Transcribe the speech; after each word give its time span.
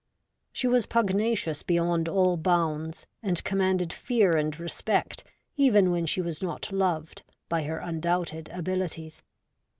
She 0.51 0.65
was 0.67 0.87
pugnacious 0.87 1.61
beyond 1.61 2.09
all 2.09 2.35
bounds, 2.35 3.05
and 3.21 3.43
commanded 3.43 3.93
fear 3.93 4.35
and 4.35 4.59
respect, 4.59 5.23
even 5.57 5.91
when 5.91 6.07
she 6.07 6.21
was 6.21 6.41
not 6.41 6.71
loved, 6.71 7.21
by 7.47 7.61
her 7.65 7.77
undoubted 7.77 8.49
abilities. 8.51 9.21